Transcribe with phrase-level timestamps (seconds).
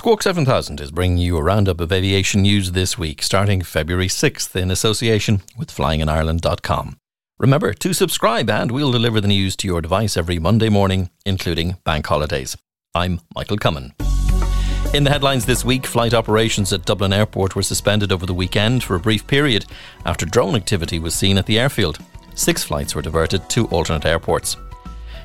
[0.00, 4.56] Squawk 7000 is bringing you a roundup of aviation news this week, starting February 6th
[4.56, 6.96] in association with flyinginireland.com.
[7.38, 11.76] Remember to subscribe and we'll deliver the news to your device every Monday morning, including
[11.84, 12.56] bank holidays.
[12.94, 13.92] I'm Michael Cummin.
[14.94, 18.82] In the headlines this week, flight operations at Dublin Airport were suspended over the weekend
[18.82, 19.66] for a brief period
[20.06, 21.98] after drone activity was seen at the airfield.
[22.34, 24.56] Six flights were diverted to alternate airports.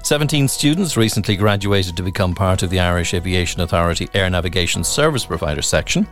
[0.06, 5.25] 17 students recently graduated to become part of the Irish Aviation Authority Air Navigation Service
[5.25, 6.08] Provider section.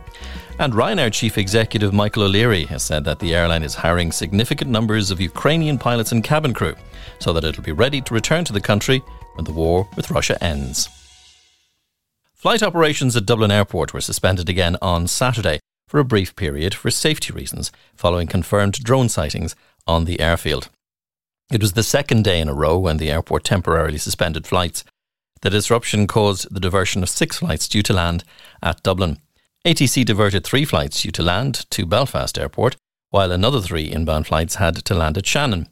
[0.58, 5.12] And Ryanair Chief Executive Michael O'Leary has said that the airline is hiring significant numbers
[5.12, 6.74] of Ukrainian pilots and cabin crew
[7.20, 9.00] so that it'll be ready to return to the country
[9.36, 10.88] when the war with Russia ends.
[12.34, 16.90] Flight operations at Dublin Airport were suspended again on Saturday for a brief period for
[16.90, 19.54] safety reasons following confirmed drone sightings
[19.86, 20.68] on the airfield.
[21.52, 24.84] It was the second day in a row when the airport temporarily suspended flights.
[25.42, 28.24] The disruption caused the diversion of six flights due to land
[28.62, 29.18] at Dublin.
[29.64, 32.76] ATC diverted three flights due to land to Belfast Airport,
[33.10, 35.68] while another three inbound flights had to land at Shannon.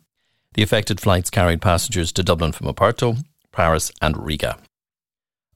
[0.55, 4.59] The affected flights carried passengers to Dublin from Oporto, Paris, and Riga.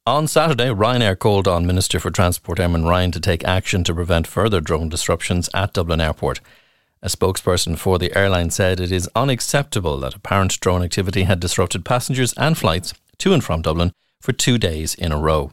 [0.07, 4.27] On Saturday, Ryanair called on Minister for Transport Eamon Ryan to take action to prevent
[4.27, 6.41] further drone disruptions at Dublin Airport.
[7.07, 11.85] A spokesperson for the airline said it is unacceptable that apparent drone activity had disrupted
[11.85, 15.53] passengers and flights to and from Dublin for two days in a row.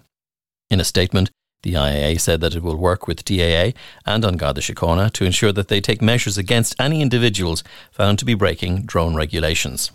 [0.72, 1.30] In a statement,
[1.62, 5.52] the IAA said that it will work with DAA and An Garda Síochána to ensure
[5.52, 9.92] that they take measures against any individuals found to be breaking drone regulations.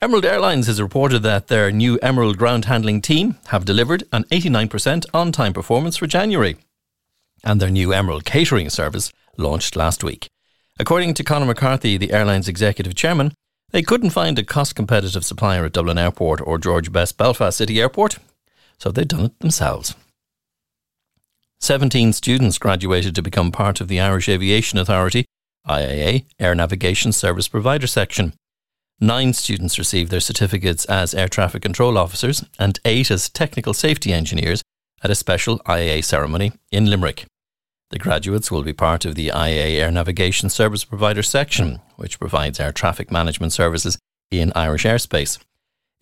[0.00, 5.04] Emerald Airlines has reported that their new Emerald ground handling team have delivered an 89%
[5.12, 6.56] on time performance for January.
[7.42, 10.28] And their new Emerald catering service launched last week.
[10.78, 13.32] According to Conor McCarthy, the airline's executive chairman,
[13.70, 17.80] they couldn't find a cost competitive supplier at Dublin Airport or George Best Belfast City
[17.80, 18.18] Airport,
[18.78, 19.94] so they'd done it themselves.
[21.60, 25.24] 17 students graduated to become part of the Irish Aviation Authority,
[25.66, 28.32] IAA, Air Navigation Service Provider section.
[29.00, 34.12] Nine students received their certificates as air traffic control officers and eight as technical safety
[34.12, 34.62] engineers
[35.02, 37.26] at a special IAA ceremony in Limerick.
[37.90, 42.60] The graduates will be part of the IAA Air Navigation Service Provider section, which provides
[42.60, 43.96] air traffic management services
[44.30, 45.38] in Irish airspace.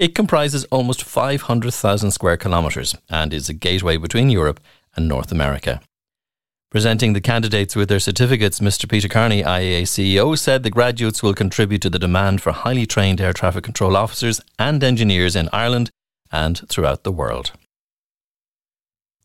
[0.00, 4.58] It comprises almost 500,000 square kilometres and is a gateway between Europe
[4.96, 5.80] and North America.
[6.72, 8.88] Presenting the candidates with their certificates, Mr.
[8.88, 13.20] Peter Carney, IAA CEO, said the graduates will contribute to the demand for highly trained
[13.20, 15.90] air traffic control officers and engineers in Ireland
[16.32, 17.52] and throughout the world.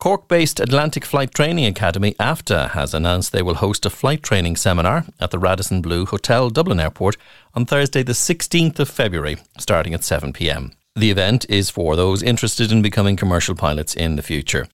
[0.02, 4.56] Cork based Atlantic Flight Training Academy, AFTA, has announced they will host a flight training
[4.56, 7.18] seminar at the Radisson Blu Hotel, Dublin Airport
[7.54, 10.72] on Thursday, the 16th of February, starting at 7 pm.
[10.96, 14.68] The event is for those interested in becoming commercial pilots in the future.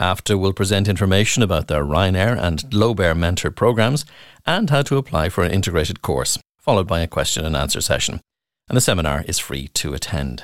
[0.00, 4.04] AFTA will present information about their Ryanair and Globair mentor programs
[4.44, 8.20] and how to apply for an integrated course, followed by a question and answer session.
[8.68, 10.42] And the seminar is free to attend.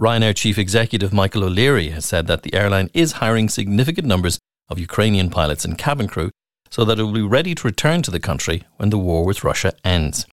[0.00, 4.38] Ryanair Chief Executive Michael O'Leary has said that the airline is hiring significant numbers
[4.70, 6.30] of Ukrainian pilots and cabin crew
[6.70, 9.44] so that it will be ready to return to the country when the war with
[9.44, 10.26] Russia ends.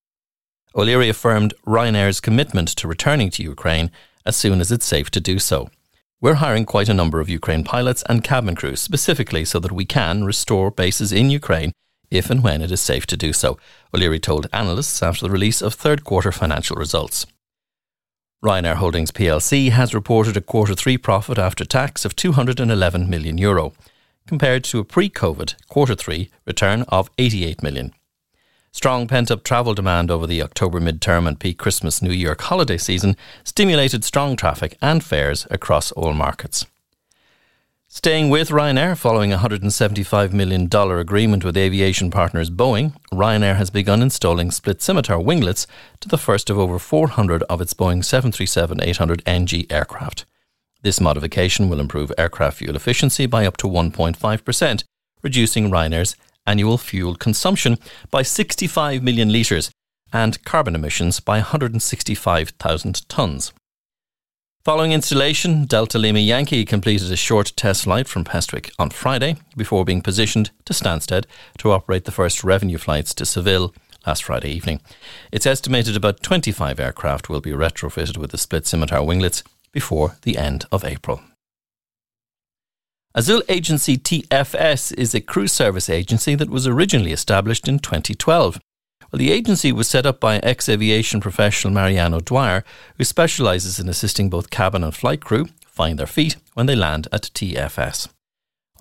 [0.73, 3.91] O'Leary affirmed Ryanair's commitment to returning to Ukraine
[4.25, 5.69] as soon as it's safe to do so.
[6.21, 9.83] We're hiring quite a number of Ukraine pilots and cabin crew specifically so that we
[9.83, 11.73] can restore bases in Ukraine
[12.09, 13.57] if and when it is safe to do so,
[13.93, 17.25] O'Leary told analysts after the release of third quarter financial results.
[18.43, 23.73] Ryanair Holdings plc has reported a quarter three profit after tax of 211 million euro,
[24.27, 27.91] compared to a pre-COVID quarter three return of 88 million.
[28.71, 32.77] Strong pent up travel demand over the October midterm and peak Christmas New Year holiday
[32.77, 36.67] season stimulated strong traffic and fares across all markets.
[37.97, 44.03] Staying with Ryanair following a $175 million agreement with aviation partners Boeing, Ryanair has begun
[44.03, 45.65] installing split scimitar winglets
[46.01, 50.25] to the first of over 400 of its Boeing 737 800 NG aircraft.
[50.83, 54.83] This modification will improve aircraft fuel efficiency by up to 1.5%,
[55.23, 56.15] reducing Ryanair's
[56.45, 57.79] annual fuel consumption
[58.11, 59.71] by 65 million litres
[60.13, 63.53] and carbon emissions by 165,000 tonnes.
[64.67, 69.85] Following installation, Delta Lima Yankee completed a short test flight from Prestwick on Friday before
[69.85, 71.23] being positioned to Stansted
[71.59, 73.73] to operate the first revenue flights to Seville
[74.05, 74.81] last Friday evening.
[75.31, 79.41] It's estimated about 25 aircraft will be retrofitted with the split scimitar winglets
[79.71, 81.21] before the end of April.
[83.15, 88.59] Azul Agency TFS is a cruise service agency that was originally established in 2012.
[89.11, 92.63] Well, the agency was set up by ex aviation professional Mariano Dwyer,
[92.97, 97.07] who specialises in assisting both cabin and flight crew find their feet when they land
[97.11, 98.09] at TFS.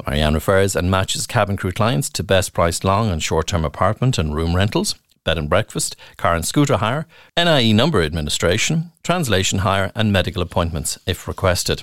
[0.07, 4.19] Marianne refers and matches cabin crew clients to best priced long and short term apartment
[4.19, 7.07] and room rentals, bed and breakfast, car and scooter hire,
[7.37, 11.83] NIE number administration, translation hire, and medical appointments if requested.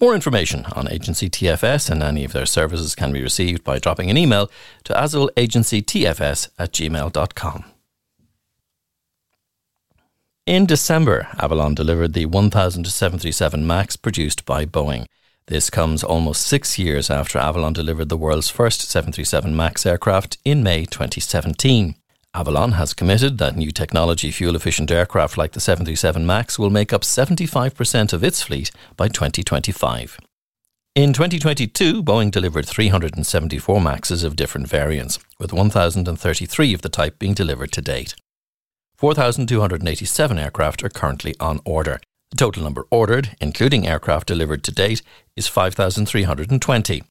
[0.00, 4.10] More information on Agency TFS and any of their services can be received by dropping
[4.10, 4.50] an email
[4.84, 7.64] to azulagencytfs at gmail.com.
[10.46, 15.06] In December, Avolon delivered the 1000 737 MAX produced by Boeing.
[15.46, 20.64] This comes almost six years after Avolon delivered the world's first 737 MAX aircraft in
[20.64, 21.94] May 2017.
[22.34, 26.92] Avolon has committed that new technology fuel efficient aircraft like the 737 MAX will make
[26.92, 30.18] up 75% of its fleet by 2025.
[30.96, 37.32] In 2022, Boeing delivered 374 MAXs of different variants, with 1,033 of the type being
[37.32, 38.16] delivered to date.
[39.02, 41.98] 4,287 aircraft are currently on order.
[42.30, 45.02] The total number ordered, including aircraft delivered to date,
[45.34, 47.02] is 5,320.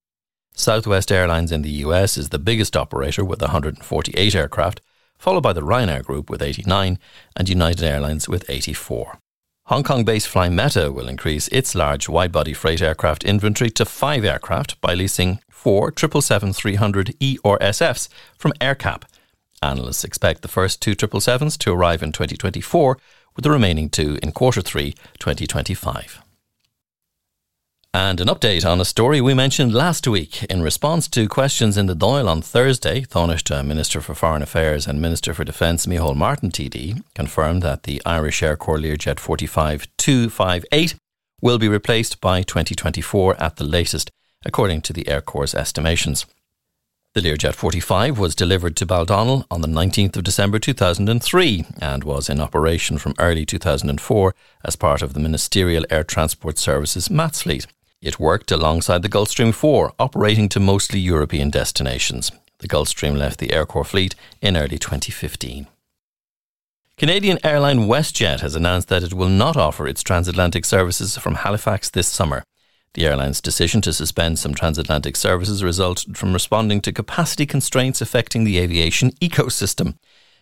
[0.53, 4.79] Southwest Airlines in the US is the biggest operator with 148 aircraft,
[5.17, 6.97] followed by the Ryanair Group with 89
[7.35, 9.17] and United Airlines with 84.
[9.65, 14.23] Hong Kong based Flymeta will increase its large wide body freight aircraft inventory to five
[14.23, 19.03] aircraft by leasing four 777-300E or SFs from AerCap.
[19.61, 22.97] Analysts expect the first two 777s to arrive in 2024,
[23.35, 26.21] with the remaining two in quarter three 2025.
[27.93, 30.43] And an update on a story we mentioned last week.
[30.45, 35.01] In response to questions in the Dáil on Thursday, Taoiseach Minister for Foreign Affairs and
[35.01, 40.95] Minister for Defence Micheál Martin TD confirmed that the Irish Air Corps Learjet 45258
[41.41, 44.09] will be replaced by 2024 at the latest,
[44.45, 46.25] according to the Air Corps' estimations.
[47.13, 52.29] The Learjet 45 was delivered to Baldonnel on the 19th of December 2003 and was
[52.29, 57.67] in operation from early 2004 as part of the Ministerial Air Transport Services MATS fleet.
[58.01, 62.31] It worked alongside the Gulfstream 4, operating to mostly European destinations.
[62.59, 65.67] The Gulfstream left the Air Corps fleet in early 2015.
[66.95, 71.89] Canadian airline WestJet has announced that it will not offer its transatlantic services from Halifax
[71.89, 72.45] this summer.
[72.93, 78.43] The airline's decision to suspend some transatlantic services resulted from responding to capacity constraints affecting
[78.43, 79.95] the aviation ecosystem.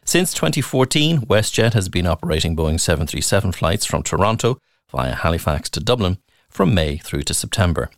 [0.04, 4.58] Since 2014, WestJet has been operating Boeing 737 flights from Toronto
[4.92, 6.18] via Halifax to Dublin
[6.50, 7.92] from May through to September.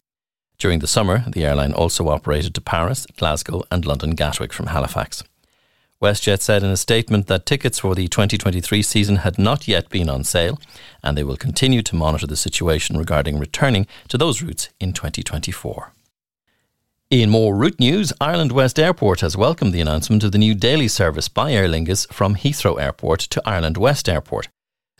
[0.57, 5.23] During the summer, the airline also operated to Paris, Glasgow, and London Gatwick from Halifax.
[6.01, 10.10] WestJet said in a statement that tickets for the 2023 season had not yet been
[10.10, 10.60] on sale,
[11.03, 15.93] and they will continue to monitor the situation regarding returning to those routes in 2024.
[17.12, 20.88] In more route news, Ireland West Airport has welcomed the announcement of the new daily
[20.88, 24.48] service by Aer Lingus from Heathrow Airport to Ireland West Airport.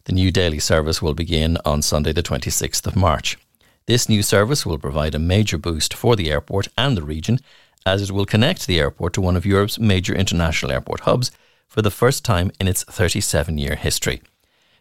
[0.03, 3.39] The new daily service will begin on Sunday, the 26th of March.
[3.88, 7.39] This new service will provide a major boost for the airport and the region,
[7.85, 11.31] as it will connect the airport to one of Europe's major international airport hubs
[11.67, 14.21] for the first time in its 37 year history.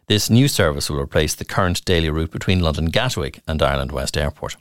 [0.09, 4.16] This new service will replace the current daily route between London Gatwick and Ireland West
[4.16, 4.57] Airport.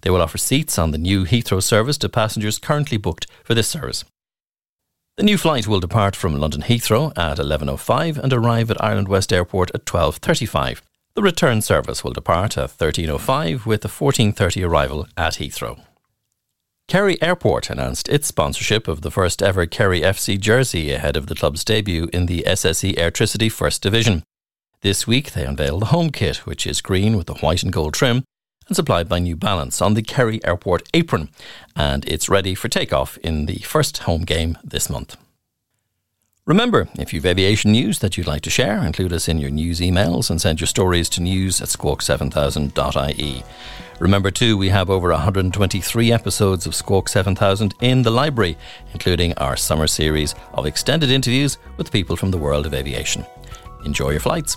[0.00, 3.68] They will offer seats on the new Heathrow service to passengers currently booked for this
[3.68, 4.04] service.
[5.16, 9.32] The new flight will depart from London Heathrow at 11.05 and arrive at Ireland West
[9.32, 10.80] Airport at 12.35.
[11.14, 15.84] The return service will depart at 13.05 with a 14.30 arrival at Heathrow.
[16.90, 21.36] Kerry Airport announced its sponsorship of the first ever Kerry FC jersey ahead of the
[21.36, 24.24] club's debut in the SSE Airtricity First Division.
[24.80, 27.94] This week they unveiled the home kit, which is green with a white and gold
[27.94, 28.24] trim
[28.66, 31.28] and supplied by New Balance on the Kerry Airport apron,
[31.76, 35.16] and it's ready for takeoff in the first home game this month.
[36.50, 39.78] Remember, if you've aviation news that you'd like to share, include us in your news
[39.78, 43.44] emails and send your stories to news at squawk7000.ie.
[44.00, 48.58] Remember, too, we have over 123 episodes of Squawk 7000 in the library,
[48.94, 53.24] including our summer series of extended interviews with people from the world of aviation.
[53.84, 54.56] Enjoy your flights.